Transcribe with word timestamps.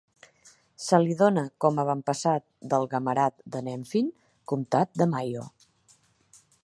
Se 0.83 0.99
li 1.01 1.17
dóna 1.19 1.43
com 1.65 1.77
a 1.77 1.83
avantpassat 1.83 2.45
del 2.71 2.89
Gamarad 2.95 3.37
de 3.57 3.61
Nephin, 3.69 4.09
comtat 4.53 5.01
de 5.03 5.09
Mayo 5.13 5.45